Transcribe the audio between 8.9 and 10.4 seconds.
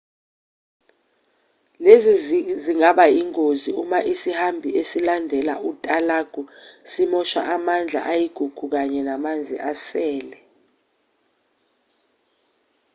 namanzi asele